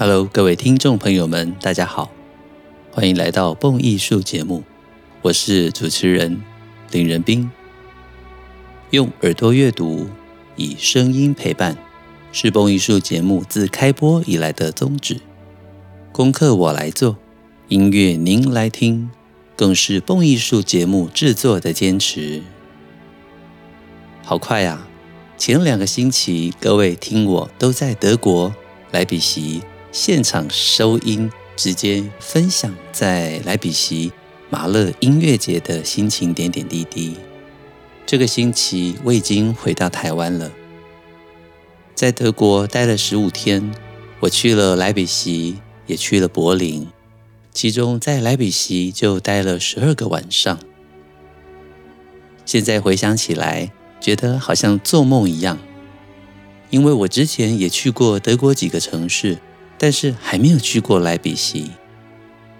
[0.00, 2.12] Hello，各位听众朋友们，大家好，
[2.92, 4.62] 欢迎来到蹦艺术节目，
[5.22, 6.40] 我是主持人
[6.92, 7.50] 林仁斌。
[8.90, 10.06] 用耳朵阅读，
[10.54, 11.76] 以声音陪伴，
[12.30, 15.20] 是蹦艺术节目自开播以来的宗旨。
[16.12, 17.16] 功课我来做，
[17.66, 19.10] 音乐您来听，
[19.56, 22.44] 更是蹦艺术节目制作的坚持。
[24.22, 24.86] 好快呀！
[25.36, 28.54] 前两个星期，各位听我都在德国
[28.92, 29.60] 莱比锡
[29.90, 34.12] 现场收音，直接分享在莱比锡
[34.50, 37.16] 马勒音乐节的心情点点滴滴。
[38.06, 40.52] 这个星期我已经回到台湾了，
[41.94, 43.74] 在德国待了十五天，
[44.20, 46.86] 我去了莱比锡，也去了柏林，
[47.52, 50.58] 其中在莱比锡就待了十二个晚上。
[52.44, 55.58] 现在回想起来，觉得好像做梦一样，
[56.70, 59.38] 因为我之前也去过德国几个城市，
[59.78, 61.70] 但是还没有去过莱比锡。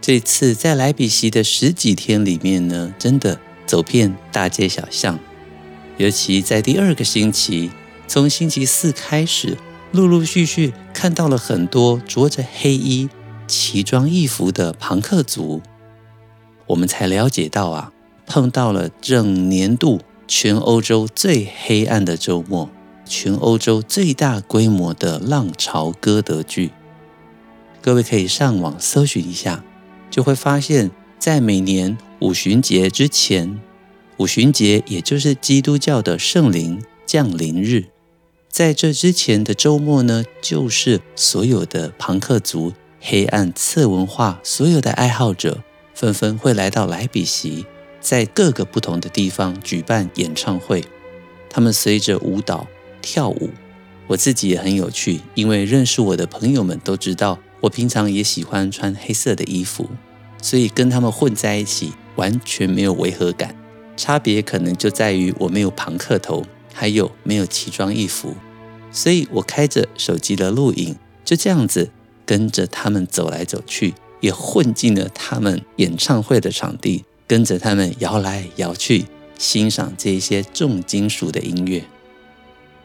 [0.01, 5.19] 这次在莱比锡的十几天里面呢，真的走遍大街小巷，
[5.97, 7.71] 尤其在第二个星期，
[8.07, 9.59] 从星期四开始，
[9.93, 13.09] 陆陆续续看到了很多着着黑衣、
[13.47, 15.61] 奇装异服的庞克族，
[16.69, 17.93] 我们才了解到啊，
[18.27, 20.01] 碰到了整年度。
[20.31, 22.69] 全欧洲最黑暗的周末，
[23.07, 26.71] 全欧洲最大规模的浪潮歌德剧。
[27.81, 29.65] 各位可以上网搜寻一下，
[30.11, 33.61] 就会发现，在每年五旬节之前，
[34.19, 37.87] 五旬节也就是基督教的圣灵降临日，
[38.51, 45.62] 在这之前的周末呢，就是所有的庞克族、黑暗次文化所有的爱好者，
[45.95, 47.65] 纷纷会来到莱比锡。
[48.01, 50.84] 在各个不同的地方举办演唱会，
[51.51, 52.67] 他们随着舞蹈
[53.03, 53.51] 跳舞。
[54.06, 59.89] 我自己也很有趣，因为认识我的朋友们都知道，我平常也喜欢穿黑色的衣服，
[60.41, 63.55] 所以跟他们混在一起完全没有违和感。
[63.97, 68.37] 差别可能就在于我没有庞克头，还有没有奇装异服。
[68.91, 71.91] 所以我开着手机的录影，就这样子
[72.25, 77.05] 跟着他们走来走去，也混进了他们演唱会的场地。
[77.27, 79.05] 跟着他们摇来摇去，
[79.37, 81.85] 欣赏这些重金属的音乐。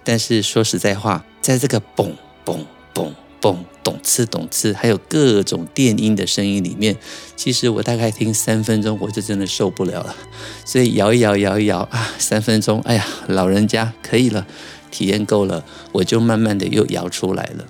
[0.04, 2.12] 但是说实在话，在这个嘣
[2.44, 2.60] 嘣
[2.94, 3.10] 嘣
[3.44, 6.96] 嘣咚次咚次，还有各种电音的声音里面，
[7.36, 10.16] 其实我大概听三分钟，我就真的受不了了。
[10.64, 14.48] 所以摇一摇，摇一摇啊，三分钟，哎呀，老人家可以了，
[14.90, 17.66] 体验够了，我就慢慢的又摇出来了。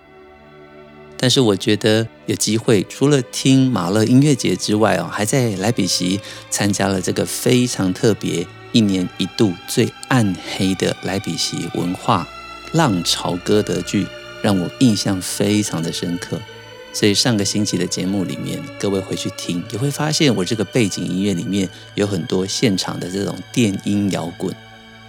[1.17, 6.19] 但是我觉得有机会，除了听马勒音乐节之外哦，还在莱比锡
[6.51, 12.27] 参加了这个非常特别、一年一度最暗黑的莱比锡文化
[12.73, 14.05] 浪潮歌德剧，
[14.43, 16.39] 让我印象非常的深刻。
[16.93, 24.55] 所以上个星期的节目里面，各位回去听，也会发现我这个背景音乐里面有很多现场的这种电音摇滚，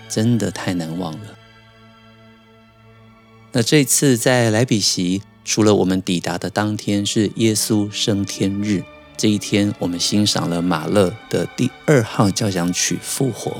[0.08, 1.36] 真的太难忘了。
[3.52, 5.20] 那这次在莱比锡。
[5.46, 8.82] 除了我们抵达的当天是耶稣升天日，
[9.14, 13.50] 这一天我们欣赏了马勒的第二号交响曲《复活》。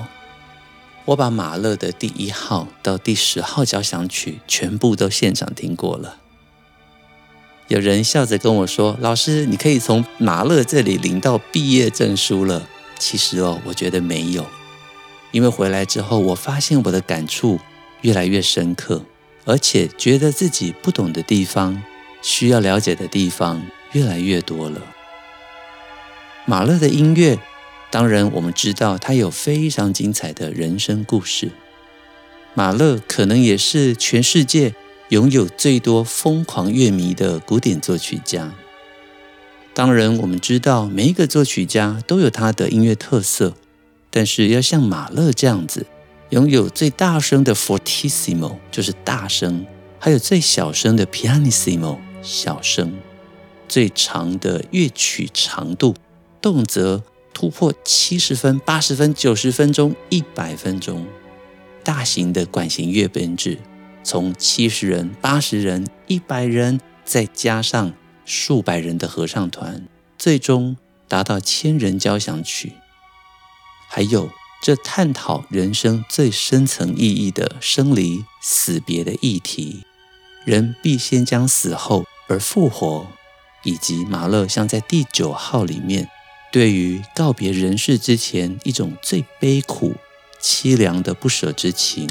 [1.06, 6.16] 我把马勒的第一号到第十号交响曲全部都现场听过了。
[7.68, 14.46] 有人笑着跟我说：“老师，你可以从马勒这里领到毕业证书了。”其实哦，我觉得没有，
[15.32, 17.58] 因为回来之后，我发现我的感触
[18.02, 19.02] 越来越深刻。
[19.46, 21.82] 而且觉得自己不懂的地方，
[22.22, 24.80] 需要了解的地方越来越多了。
[26.46, 27.38] 马勒的音乐，
[27.94, 31.52] 当然我们知道他有非常精彩的人生故事。
[32.52, 34.74] 马勒可能也是全世界
[35.10, 38.52] 拥有最多疯狂乐迷的古典作曲家。
[39.72, 43.54] 当然，我们知道每一个作曲家都有他的音乐特色，
[44.10, 45.86] 但是要像马勒这样子。
[46.30, 49.64] 拥有最大声的 fortissimo 就是大声，
[50.00, 52.92] 还有最小声的 pianissimo 小声，
[53.68, 55.94] 最长的乐曲长度，
[56.40, 57.00] 动辄
[57.34, 61.06] 突破七十分、八十分、九十分钟、一百分钟。
[61.82, 63.58] 大型的管弦乐编制，
[64.02, 67.92] 从七十人、八十人、一百人，再加上
[68.24, 69.86] 数百人的合唱团，
[70.16, 70.78] 最终
[71.08, 72.72] 达到千人交响曲，
[73.90, 74.30] 还有。
[74.62, 79.82] 这探讨人生最深层意义的生离死别的议题，
[80.46, 83.06] 人必先将死后而复活，
[83.64, 86.08] 以及马勒像在第九号里面，
[86.54, 89.96] 对于告别人世之前一种最悲苦、
[90.40, 92.08] 凄凉的不舍之情。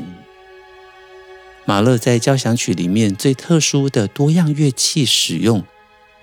[1.63, 5.63] 马勒在交响曲里面最特殊的多样乐器使用，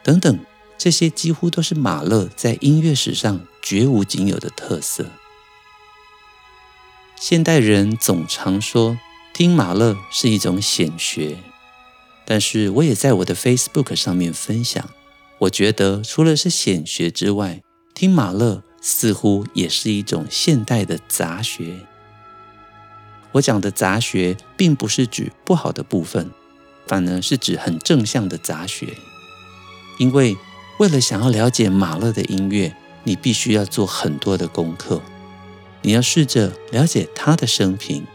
[0.02, 0.38] 等等，
[0.76, 5.06] 这些几乎都是马勒在音乐史上绝无仅有的特色。
[7.18, 8.98] 现代人总常说
[9.32, 11.38] 听马勒是一种显学，
[12.26, 14.90] 但是我也在我的 Facebook 上面分享，
[15.38, 17.62] 我觉得除了是显学之外，
[18.00, 21.80] 听马勒似乎也是一种现代的杂学。
[23.32, 26.30] 我讲的杂学，并不是指不好的部分，
[26.86, 28.94] 反而是指很正向的杂学。
[29.98, 30.34] 因为
[30.78, 32.74] 为了想要了解马勒的音乐，
[33.04, 35.02] 你必须要做很多的功课。
[35.82, 38.06] 你要试着了解他的生平，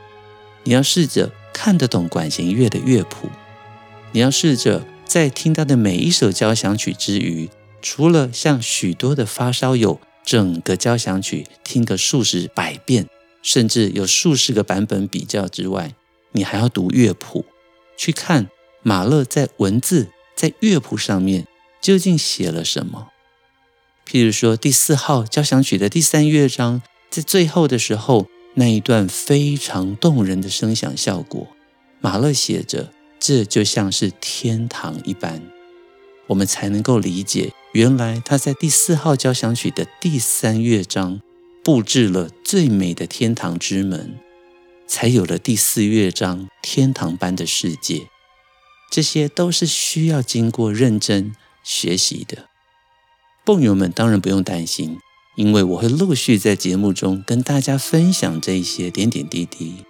[0.63, 3.29] 你要试着看得懂管弦乐的乐谱，
[4.13, 7.47] 你要试着在听他的每一首交响曲之余，
[7.87, 13.07] 除了像许多的发烧友整个交响曲听个数十百遍。
[13.43, 15.93] 甚至有数十个版本比较之外，
[16.31, 17.45] 你还要读乐谱，
[17.95, 18.49] 去看
[18.81, 21.45] 马勒在文字、在乐谱上面
[21.79, 23.09] 究竟写了什么。
[24.07, 26.81] 譬如说第四号交响曲的第三乐章，
[27.11, 31.47] 在最后的时候那一段非常动人的声响效果，
[32.01, 35.39] 马勒写着，这就像是天堂一般，
[36.25, 41.19] 我们才能够理解，原来他在第四号交响曲的第三乐章。
[41.61, 44.19] 布置了最美的天堂之门，
[44.87, 48.07] 才有了第四乐章天堂般的世界。
[48.91, 52.49] 这些都是需要经过认真学习的。
[53.43, 54.99] 蹦友们当然不用担心，
[55.35, 59.83] 因为我会陆续在节目中跟大家分享这一些点点滴滴。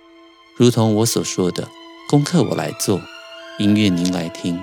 [0.56, 1.68] 如同我所说的，
[2.10, 3.02] 功课我来做，
[3.60, 4.58] 音乐您来听，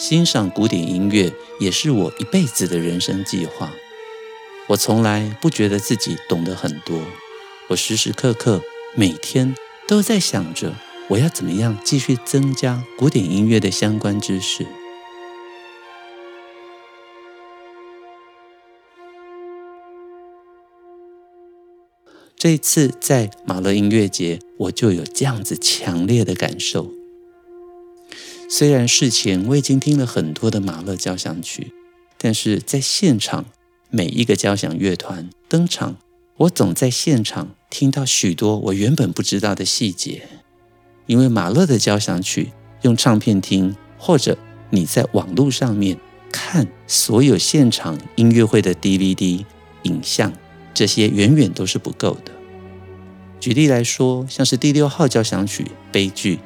[0.00, 3.70] 欣赏古典音乐也是我一辈子的人生计划。
[4.68, 7.02] 我从来不觉得自己懂得很多，
[7.68, 8.62] 我时时刻刻
[8.94, 9.54] 每天
[9.86, 10.74] 都在想着
[11.08, 14.66] 我要怎么样继续增加古典音乐的相关知识。
[22.38, 26.99] 这一次在马勒音乐节，我就有这样子强烈的感受。
[28.50, 31.72] 虽然事前我已经听了很多的马勒交响曲，
[32.18, 33.46] 但是在现场。
[33.92, 35.96] 每一个交响乐团登场，
[36.36, 40.28] 我总在现场听到许多我原本不知道的细节。
[41.06, 42.52] 因为马勒的交响曲
[42.82, 44.38] 用唱片听，或者
[44.70, 45.98] 你在网络上面
[46.30, 49.44] 看所有现场音乐会的 DVD
[49.82, 50.32] 影像，
[50.72, 52.30] 这些远远都是不够的。
[53.40, 56.38] 举例来说，像是第六号交响曲悲剧，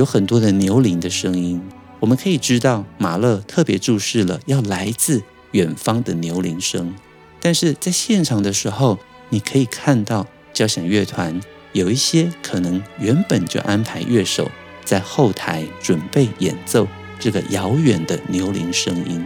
[0.00, 1.60] 有很多的牛铃的声音，
[1.98, 5.22] 我们可以知道马勒特别注视了要来自。
[5.52, 6.94] 远方的牛铃声，
[7.38, 8.98] 但是在现场的时候，
[9.28, 11.38] 你可以看到交响乐团
[11.72, 14.50] 有一些可能原本就安排乐手
[14.84, 16.86] 在后台准备演奏
[17.18, 19.22] 这个遥远的牛铃声音，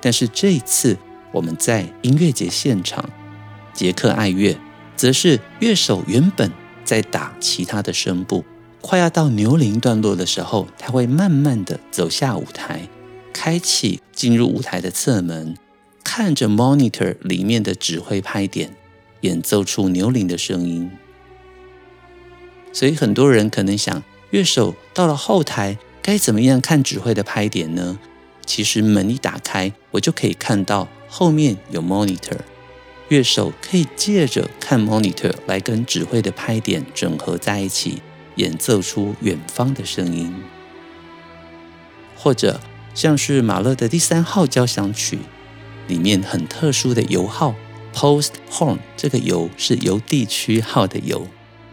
[0.00, 0.98] 但是这一次
[1.32, 3.08] 我们在音乐节现场，
[3.72, 4.58] 捷克爱乐
[4.94, 6.50] 则是乐手原本
[6.84, 8.44] 在打其他的声部，
[8.82, 12.88] 快要到牛铃段落的时候，他会慢慢的走下舞台。
[13.32, 15.56] 开启进入舞台的侧门，
[16.04, 18.76] 看着 monitor 里面的指挥拍点，
[19.22, 20.90] 演奏出牛铃的声音。
[22.72, 27.98] 所以很多人可能想，乐手到了后台该怎么样看指挥的拍点呢？
[28.44, 32.38] 其实门一打开，我就可以看到后面有 monitor，
[33.08, 38.02] 乐手可以借着看 monitor 来跟指挥的拍点整合在一起，
[38.36, 40.34] 演奏出远方的声音，
[42.16, 42.60] 或者。
[42.94, 45.20] 像是马勒的第三号交响曲
[45.88, 47.54] 里面很特殊的油号
[47.94, 51.26] Posthorn，这个油是邮递区号的邮，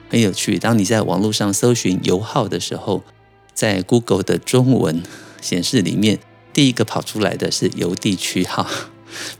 [0.09, 0.57] 很有趣。
[0.57, 3.03] 当你在网络上搜寻油号的时候，
[3.53, 5.03] 在 Google 的中文
[5.41, 6.19] 显示里面，
[6.53, 8.65] 第一个跑出来的是邮递区号，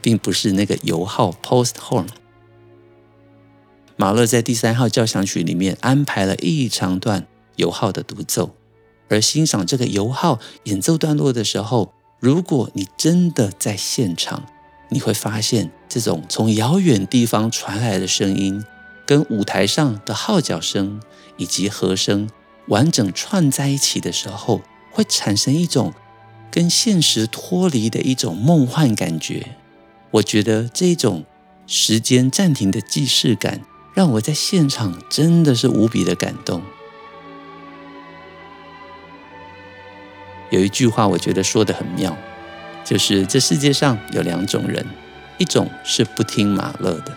[0.01, 2.07] 并不是那个油号 Posthorn。
[4.01, 7.27] 马勒在第三号交响曲里面安排了一长段
[7.57, 8.55] 油号的独奏。
[9.09, 11.91] 而欣赏这个油号演奏段落的时候，
[12.21, 14.45] 如果你真的在现场，
[14.87, 18.63] 你会发现这种从遥远地方传来的声音，
[19.05, 21.01] 跟舞台上的号角声
[21.35, 22.29] 以及和声
[22.69, 24.61] 完整串在一起的时候，
[24.93, 25.93] 会产生一种
[26.49, 29.57] 跟现实脱离的一种梦幻感觉。
[30.11, 31.25] 我觉得这种
[31.67, 33.59] 时间暂停的既视感，
[33.99, 36.61] 让我在现场真的是无比的感动。
[40.49, 42.15] 有一句话，我觉得说得很妙，
[42.85, 44.85] 就是这世界上有两种人，
[45.37, 47.13] 一种是不听马勒的，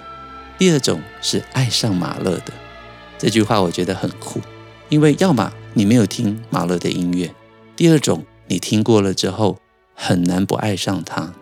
[0.59, 2.53] 第二种是爱上马勒的。
[3.17, 4.41] 这句话我觉得很酷，
[4.89, 7.33] 因为要么你没有听马勒的音乐，
[7.77, 9.59] 第二种你听过了之后，
[9.95, 11.33] 很难不爱上他。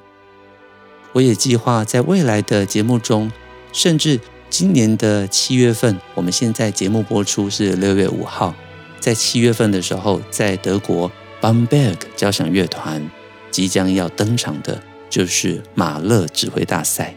[1.14, 3.32] 我也计划在未来的节目中，
[3.72, 4.20] 甚至
[4.50, 8.52] 今年的七月份，我们现在节目播出是六月五号，
[8.98, 13.08] 在七月份的时候，在德国 Bamberg 交响乐团
[13.52, 17.14] 即将要登场的，就是马勒指挥大赛。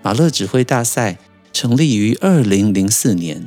[0.00, 1.18] 马勒指挥大赛
[1.52, 3.46] 成立于二零零四年，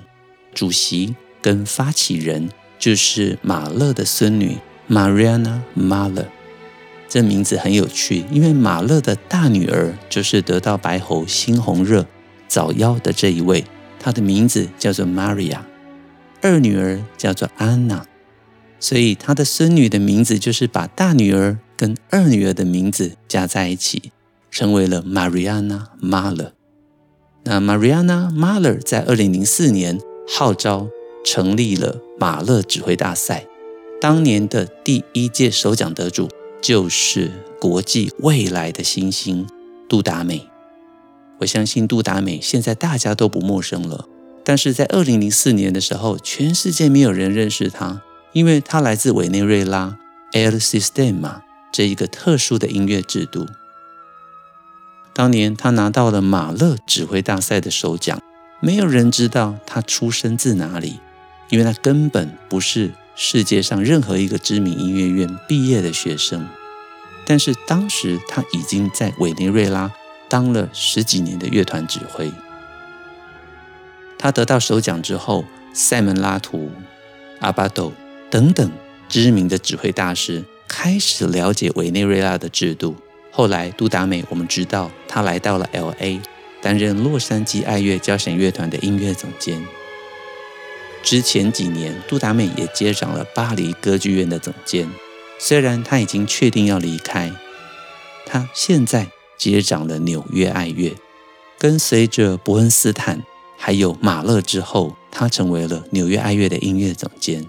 [0.53, 4.57] 主席跟发起人就是马勒的孙女
[4.87, 6.27] Mariana Mahler。
[7.09, 12.05] 这名字很有趣，因为马勒的大女儿就是得到白喉猩红热
[12.53, 13.65] 早夭的这一位，
[13.99, 15.57] 她的名字叫做 Maria，
[16.39, 18.03] 二女儿叫做 Anna，
[18.79, 24.11] 所以她的孙女的名字就是把大女儿跟二女儿的名字加在一起，
[24.51, 26.51] 成为了 Mariana Mahler。
[27.43, 30.87] 那 Mariana Mahler 在二零零四年号召
[31.25, 33.47] 成立了马勒指挥大赛，
[33.99, 36.29] 当年的第一届首奖得主。
[36.61, 37.29] 就是
[37.59, 39.45] 国际未来的新星
[39.89, 40.47] 杜达美，
[41.43, 44.05] 我相信杜达美现在大家都不陌生了。
[44.43, 48.01] 但是在二零零四年的时候，全世界没有人认识他，
[48.33, 49.97] 因为他来自委内瑞拉
[50.33, 53.45] El Sistema 这一个特殊的音乐制度。
[55.13, 58.19] 当年他拿到了马勒指挥大赛的首奖，
[58.59, 60.99] 没有人知道他出生自哪里，
[61.49, 62.91] 因为他根本不是。
[63.15, 66.47] 世界上任何一个知名音乐院毕业的学生，
[67.27, 69.93] 但是当时他已经在委内瑞拉
[70.33, 72.31] 当了十几年的乐团指挥。
[74.17, 76.71] 他得到首奖之后，塞门拉图、
[77.39, 77.93] 阿巴斗
[78.31, 78.71] 等等
[79.07, 82.95] 知名的指挥大师开始了解委内瑞拉的制度。
[83.31, 86.19] 后来，杜达美我们知道他来到了 L.A.
[86.63, 89.63] 担任洛杉矶爱乐交响乐团的音乐总监。
[91.03, 94.89] 之前几年，杜达美也接掌了巴黎歌剧院的总监。
[95.37, 97.31] 虽然他已经确定要离开，
[98.25, 100.95] 他现在接掌了纽约爱乐。
[101.57, 103.23] 跟随着伯恩斯坦
[103.57, 107.45] 还有马勒之后，他成为了纽约爱乐的音乐总监。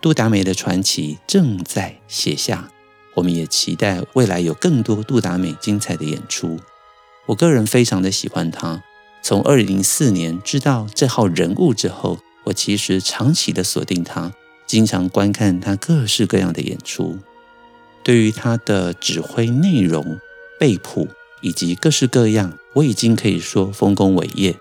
[0.00, 2.70] 杜达美的传奇正在写下，
[3.14, 6.58] 我们也期待未来有更多杜达美精彩的演出。
[7.26, 8.82] 我个人非常的喜欢他，
[9.22, 12.18] 从二零零四年知道这号人物之后。
[12.44, 14.32] 我其实长期的锁定他，
[14.68, 17.18] 经常观看他各式各样的演出。
[18.04, 20.20] 对于他的指挥内容、
[20.58, 21.08] 背谱
[21.40, 24.54] 以及各式各样，我已经可以说丰功伟业，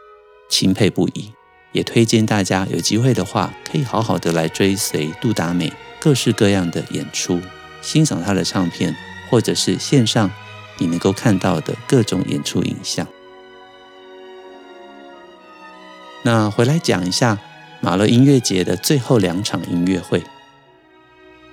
[0.49, 1.31] 钦佩不已。
[1.71, 7.41] 也推荐大家有机会的话，可以好好的来追随杜达美各式各样的演出，
[7.81, 8.95] 欣赏他的唱片，
[9.29, 10.31] 或者是线上
[10.77, 13.07] 你能够看到的各种演出影像。
[16.23, 17.37] 那回来讲一下。
[17.81, 20.23] 马勒音乐节的最后两场音乐会，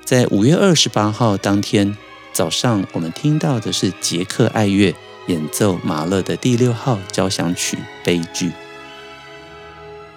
[0.03, 1.95] 在五月二十八号当天
[2.33, 4.95] 早上，我们听到的是捷克爱乐
[5.27, 8.51] 演奏马勒的第六号交响曲悲剧。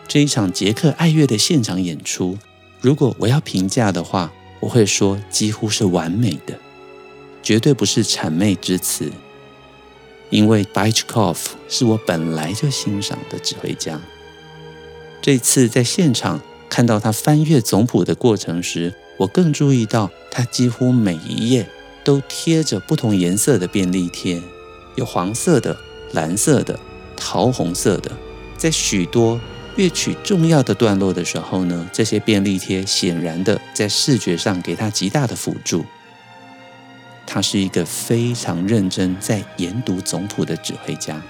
[0.07, 2.37] 这一场捷克爱乐的现场演出，
[2.79, 4.31] 如果我要评价的话，
[4.61, 6.57] 我会说几乎是完美的，
[7.43, 9.11] 绝对不是谄媚之词。
[10.29, 13.99] 因为 Bychkov 是我本来就欣赏的指挥家。
[15.21, 21.67] 这次在现场看到他翻阅总谱的过程时，我更注意到他几乎每一页
[22.05, 24.41] 都贴着不同颜色的便利贴，
[24.95, 25.75] 有黄色的、
[26.13, 26.79] 蓝色的、
[27.17, 28.09] 桃红色的。
[28.55, 29.41] 在许多
[29.75, 35.83] 乐曲重要的段落的时候呢，这些便利贴显然的在视觉上给他极大的辅助。
[37.27, 41.21] 他是一个非常认真在研读总谱的指挥家。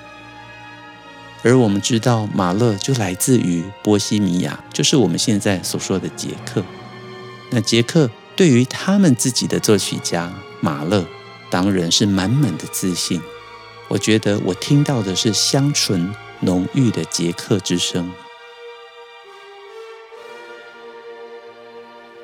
[1.41, 6.63] 而我们知道，马勒就来自于波西米亚，就是我们现在所说的捷克。
[7.51, 10.33] 那捷克对于他们自己的作曲家
[10.65, 11.05] 马勒，
[11.51, 13.21] 当然是满满的自信。
[13.87, 18.11] 我觉得我听到的是香醇浓郁的捷克之声。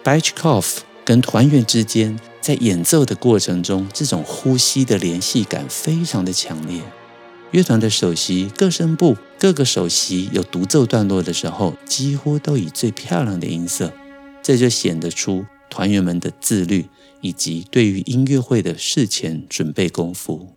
[0.03, 6.81] Bychkov 跟团员之间在演奏的过程中，这种呼吸的联系感非常的强烈。
[7.51, 13.93] 乐团的首席各声部各个首席有独奏段落的时候，几乎都以最漂亮的音色，
[14.41, 16.88] 这就显得出团员们的自律
[17.22, 20.50] 以及对于音乐会的事前准备功夫。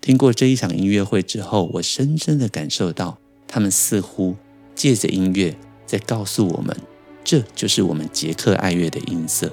[0.00, 3.18] 听过这一场音乐会之后，我深深的感受到，
[3.48, 4.36] 他们似乎
[4.74, 6.76] 借着音乐在告诉我们，
[7.24, 9.52] 这就是我们捷克爱乐的音色。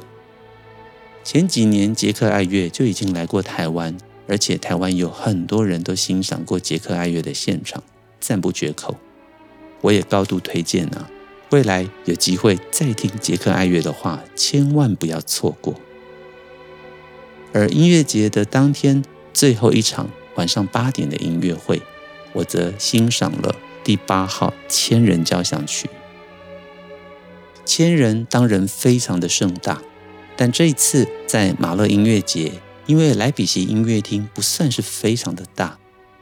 [1.24, 3.98] 前几年捷克爱乐就已经来过台湾。
[4.30, 7.82] 而且台湾有很多人都欣赏过捷克爱乐的现场，
[8.20, 8.98] 赞不绝口。
[9.80, 11.10] 我也高度推荐啊，
[11.50, 15.76] 未来有机会再听捷克爱乐的话，千万不要错过。
[17.54, 21.82] 而音乐节的当天最后一场晚上八点的音乐会，
[22.34, 25.90] 我则欣赏了第八号千人交响曲。
[27.64, 29.82] 千人当然非常的盛大，
[30.36, 32.52] 但这一次在马勒音乐节，
[32.86, 35.80] 因为莱比锡音乐厅不算是非常的大，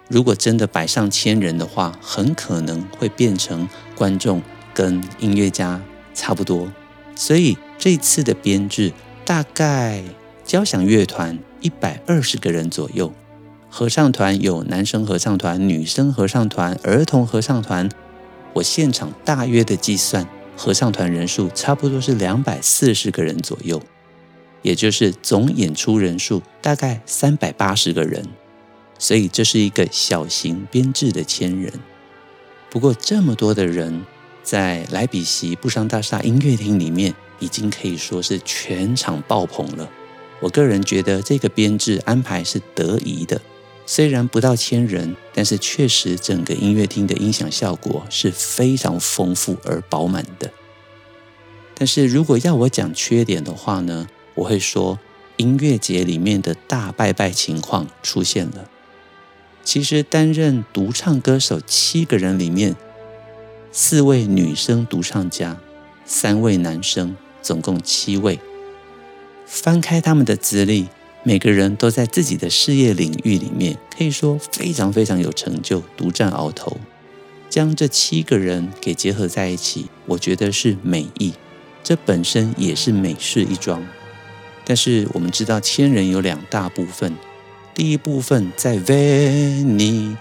[0.07, 4.41] 如果真的摆上千人的话，很可能会变成观众
[4.75, 5.81] 跟音乐家
[6.13, 6.71] 差不多。
[7.15, 8.93] 所以这次的编制
[9.25, 10.03] 大概
[10.43, 13.11] 交响乐团一百二十个人左右，
[13.69, 17.89] 合唱团有男生合唱团、女生合唱团、儿童合唱团。
[18.53, 20.27] 我现场大约的计算。
[20.57, 23.81] 合唱团人数差不多是两百四十个人左右，
[24.61, 28.25] 也就是总演出人数大概三百八十个人，
[28.97, 31.73] 所以这是一个小型编制的千人。
[32.69, 34.05] 不过这么多的人
[34.45, 39.89] 在莱比锡布商大厦音乐厅里面，已经可以说是全场爆棚了。
[40.39, 43.41] 我个人觉得这个编制安排是得宜的。
[43.87, 50.51] 虽然不到千人，但是确实整个音乐厅的音响效果是非常丰富而饱满的。
[51.73, 54.97] 但是如果要我讲缺点的话呢，我会说
[55.37, 58.69] 音乐节里面的大拜拜情况出现了。
[59.63, 62.75] 其实担任独唱歌手七个人里面，
[63.77, 65.57] 四位女生独唱家，
[66.05, 68.39] 三位男生，总共七位。
[69.45, 70.87] 翻开他们的资历。
[71.23, 76.77] 每个人都在自己的事业领域里面，可以说非常非常有成就，独占鳌头。
[77.49, 81.33] 将这七个人给结合在一起，我觉得是美意，
[81.83, 83.85] 这本身也是美事一桩。
[84.63, 87.13] 但是我们知道，千人有两大部分，
[87.73, 90.15] 第一部分在 Veni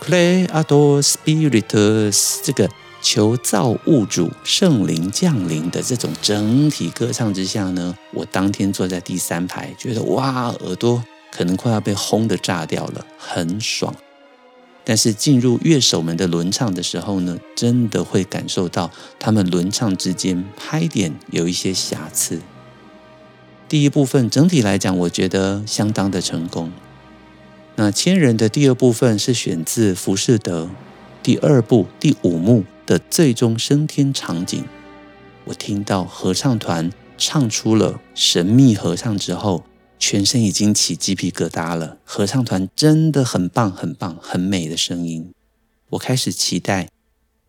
[0.00, 2.70] Creator Spiritus 这个。
[3.02, 13.94] 求造物主圣灵降临的这种整体歌唱之下呢，我当天坐在第三排，觉得哇，耳朵可能快要被轰的炸掉了，很爽。
[14.84, 22.40] 但是进入乐手们的轮唱的时候呢，真的会感受到他们轮唱之间拍点有一些瑕疵。
[23.68, 26.72] 第一部分整体来讲，我觉得相当的成功。
[27.76, 30.64] 那千人的第二部分是选自《浮士德》
[31.22, 32.64] 第二部第五幕。
[32.90, 34.64] 的最终升天场景，
[35.44, 39.62] 我听到合唱团唱出了神秘合唱之后，
[39.96, 41.98] 全身已经起鸡皮疙瘩了。
[42.04, 45.32] 合唱团真的很棒，很棒，很美的声音。
[45.90, 46.88] 我开始期待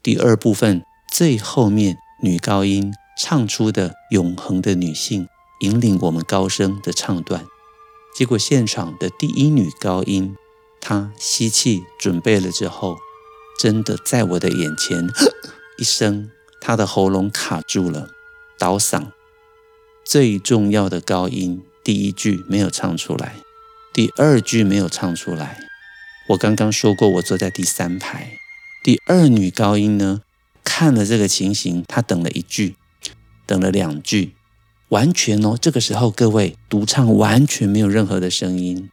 [0.03, 5.27] 第二部分最后面女高音唱出的永恒的女性，
[5.61, 7.43] 引领我们高声的唱段。
[8.15, 10.35] 结果现场的第一女高音，
[10.79, 12.99] 她吸气准备了之后。
[13.61, 15.07] 真的在我的眼前，
[15.77, 18.09] 一声，他的喉咙卡住了，
[18.57, 19.11] 倒嗓。
[20.03, 23.35] 最重要的高音第一句没有唱出来，
[23.93, 25.59] 第二句没有唱出来。
[26.29, 28.31] 我刚刚说过，我坐在第三排。
[28.83, 30.21] 第二女高音呢，
[30.63, 32.77] 看了这个情形，她等了一句，
[33.45, 34.33] 等了两句，
[34.89, 38.89] 完全哦，这个时候各位独唱完全没有任何的声音。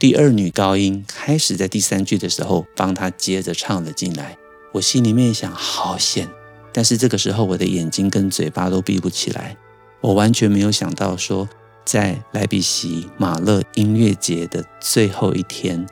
[0.00, 4.38] 第二女高音开始在第三句的时候帮她接着唱了进来，
[4.72, 6.26] 我心里面想好险，
[6.72, 9.58] 但是这个时候我的眼睛跟嘴巴都闭不起来，
[10.00, 11.46] 我完全没有想到说，
[11.84, 15.86] 在莱比锡马勒音乐节的最后一天，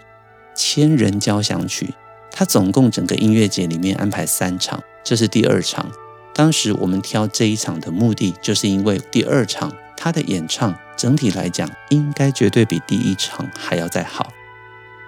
[0.56, 1.92] 千人交响曲，
[2.32, 5.86] 它总共整个音乐节里面安排三场，这是第二场。
[6.32, 10.72] 当时我们挑这一场的目的，就是因为第二场他的演唱。
[10.96, 14.32] 整体来讲，应该绝对比第一场还要再好。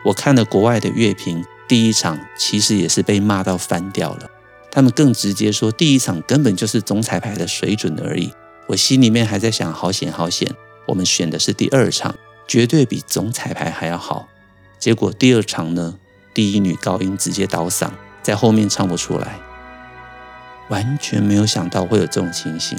[0.04, 4.30] 我看了国外的乐评，第一场其实也是被骂到翻掉了。
[4.70, 8.32] 他们更直接说，第一场根本就是总彩排的水准而已。
[8.68, 10.48] 我心里面还在想，好险好险，
[10.86, 12.14] 我们选的是第二场，
[12.46, 14.28] 绝对比总彩排还要好。
[14.78, 15.98] 结果第二场呢，
[16.32, 17.90] 第一女高音直接倒嗓，
[18.22, 19.40] 在后面唱不出来，
[20.68, 22.78] 完全没有想到会有这种情形。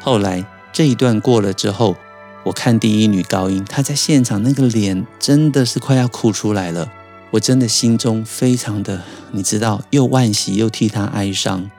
[0.00, 0.42] 后来。
[0.72, 1.96] 这一段过了之后，
[2.44, 6.90] 我看第一女高音，她在现场那个脸真的是快要哭出来了。
[7.32, 11.70] 我真的心中非常的，你知道，又惋惜又替她哀伤。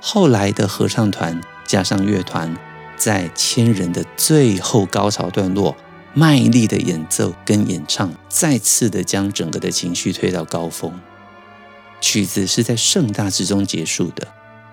[0.00, 2.56] 后来的合唱团加上乐团，
[2.96, 5.76] 在千人的最后高潮段落，
[6.14, 10.98] 卖力的演奏跟演唱，再次的将整个的情绪推到高峰。
[12.00, 14.28] 曲子是在盛大之中结束的，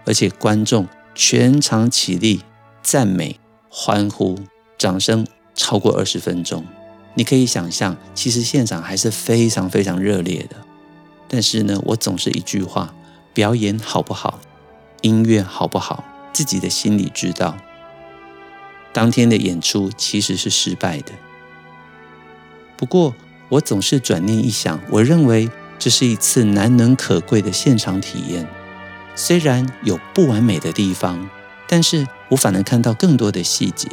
[0.06, 2.42] 而且观众全场起立
[2.82, 3.41] 赞美。
[3.74, 4.38] 欢呼、
[4.78, 6.66] 掌声超过二十分钟，
[7.16, 10.58] 你可以想象，其实现场还是非常非常热烈的。
[11.30, 12.94] 但是呢，我总是一句话：
[13.34, 14.42] 表演好不好，
[15.00, 16.04] 音乐好不好，
[16.34, 17.56] 自己的心里知道。
[18.92, 21.14] 当天的演出其实是失败的，
[22.76, 23.16] 不过，
[23.48, 28.46] 我总是转念一想，我认为这是一次难能可贵的现场体验。
[29.16, 31.30] 虽然有不完美的地方，
[31.72, 33.88] 但是我反而看到更多的细节。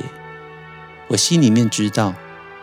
[1.06, 2.12] 我心里面知道，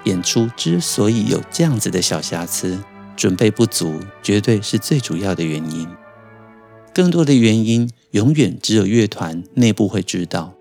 [0.03, 2.83] 演出之所以有这样子的小瑕疵，
[3.15, 5.87] 准备不足绝对是最主要的原因。
[6.93, 10.53] 更多的原因，永远只有乐团内部会知道。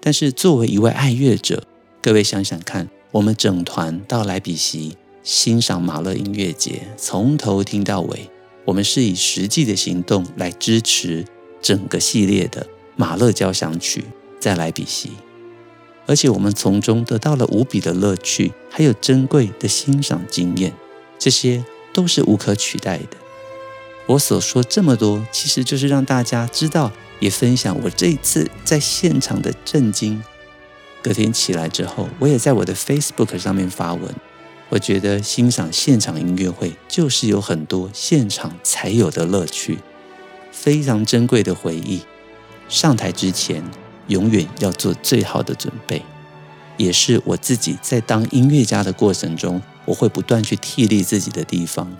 [0.00, 1.62] 但是作为一位爱乐者，
[2.00, 8.30] 各位想想看，我们整团到莱比锡欣赏马勒音乐节，从头听到尾，
[8.64, 11.26] 我们是以实际的行动来支持
[11.60, 12.66] 整个系列的
[12.98, 14.04] 马勒交响曲
[14.40, 15.12] 在莱比锡，
[16.04, 20.74] 而且我们从中得到了无比的乐趣，还有珍贵的欣赏经验，
[21.18, 23.16] 这些都是无可取代的。
[24.08, 26.92] 我所说这么多，其实就是让大家知道。
[27.20, 30.22] 也分享我这一次在现场的震惊。
[31.02, 34.14] 隔天起来之后，我也在我的 Facebook 上面发文。
[34.68, 39.78] 我觉得欣赏现场音乐会就是有很多现场才有的乐趣，
[40.52, 42.02] 非常珍贵的回忆。
[42.68, 43.62] 上台之前，
[44.08, 46.02] 永远要做最好的准备，
[46.76, 51.90] 也是我自己在当音乐家的过程中，我会不断去替力自己的地方。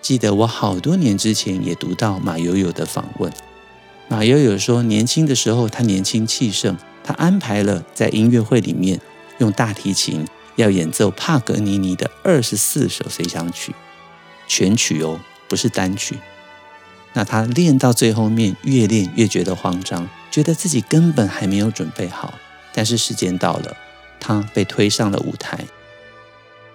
[0.00, 3.32] 记得我好多年之前也读到马友友的访问。
[4.06, 9.00] 马友友说，年轻的时候他年轻气盛，他安排了在音乐会里面
[9.38, 13.74] 用大提琴要演奏帕格尼尼的二十四首随想曲，
[14.46, 15.18] 全曲哦，
[15.48, 16.16] 不是单曲。
[17.18, 22.32] 那他练到最后面，越练越觉得慌张，觉得自己根本还没有准备好。
[22.72, 23.76] 但是时间到了，
[24.20, 25.64] 他被推上了舞台，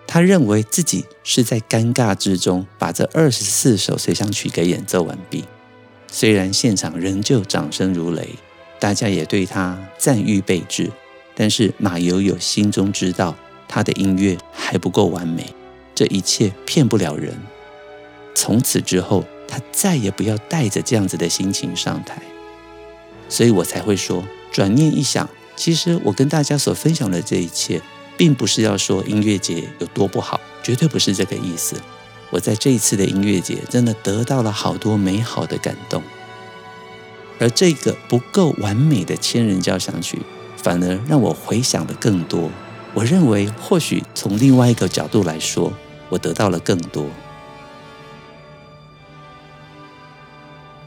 [0.05, 5.45] 他认为自己是在尴尬之中把这二十四首随想曲给演奏完毕。
[6.11, 8.35] 虽然现场仍旧掌声如雷，
[8.81, 10.91] 大家也对他赞誉备至，
[11.33, 13.33] 但是马友友心中知道
[13.69, 15.55] 他的音乐还不够完美，
[15.95, 17.33] 这一切骗不了人。
[18.35, 22.19] 从此之后，他再也不要带着这样子的心情上台。
[23.29, 27.79] 所以我才会说，转念一想，其实我跟大家所分享的这一切，
[28.17, 31.75] 并不是要说音乐节有多不好，绝对不是这个意思。
[32.31, 36.01] 我在这一次的音乐节真的得到了好多美好的感动，
[37.39, 40.19] 而这个不够完美的千人交响曲，
[40.57, 42.49] 反而让我回想的更多。
[42.95, 45.71] 我认为，或许从另外一个角度来说，
[46.09, 47.05] 我得到了更多。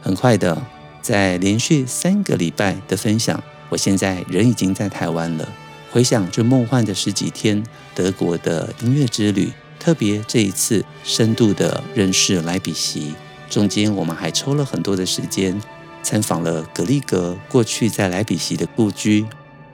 [0.01, 0.61] 很快的，
[1.03, 5.49] 在连续三个礼拜的分享，我现在人已经在台湾了。
[5.91, 9.51] 回想这梦幻的十几天德国的音乐之旅。
[9.79, 13.15] 特别这一次深度的认识莱比锡，
[13.49, 15.61] 中间我们还抽了很多的时间，
[16.03, 19.27] 参访了格里格过去在莱比锡的故居，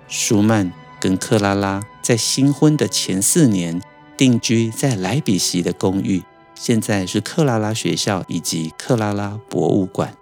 [0.09, 3.81] 舒曼跟克拉拉在新婚的前四年
[4.17, 6.23] 定居在莱比锡的公寓，
[6.55, 10.17] 现在是克拉拉学校以及克拉拉博物馆。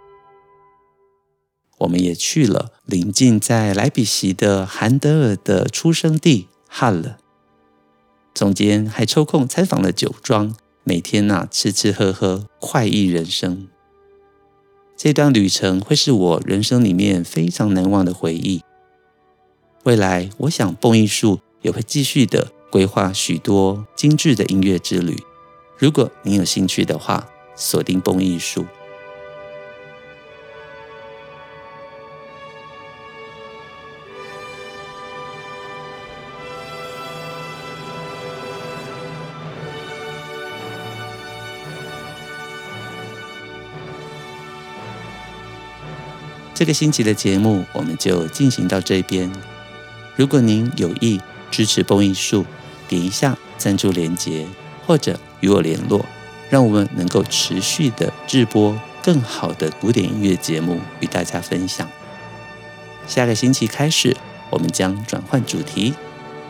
[1.79, 7.17] 我们也去了临近在莱比锡的韩德尔的出生地汉了。
[8.35, 13.69] 中间还抽空采访了酒庄，每天呐、吃吃喝喝，快意人生。
[14.97, 18.63] 这段旅程会是我人生里面非常难忘的回忆。
[19.85, 25.17] 未来，我想蹦艺术也会继续的规划许多精致的音乐之旅。
[25.81, 28.67] 如果你有兴趣的话，锁定蹦艺术。
[46.53, 49.33] 这个星期的节目我们就进行到这边。
[50.15, 51.19] 如果您有意
[51.51, 52.45] 支持蹦艺术，
[52.87, 54.47] 点一下赞助连结，
[54.87, 56.05] 或者与我联络，
[56.49, 61.89] 让我们能够持续的制播更好的古典音乐节目与大家分享。
[63.07, 64.17] 下个星期开始，
[64.51, 65.95] 我们将转换主题，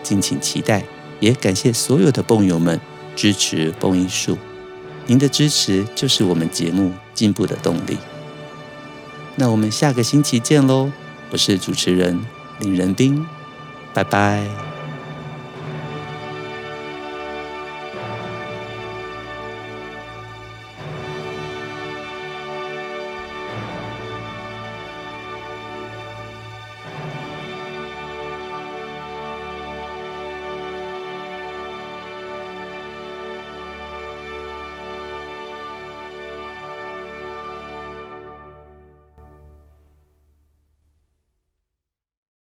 [0.02, 0.84] 敬请期待。
[1.20, 2.80] 也感谢所有的蹦友们
[3.14, 4.38] 支持蹦艺术，
[5.04, 7.98] 您的支持就是我们节目进步的动力。
[9.36, 10.90] 那我们下个星期见喽！
[11.30, 12.18] 我是主持人
[12.58, 13.26] 林仁斌，
[13.92, 14.69] 拜拜。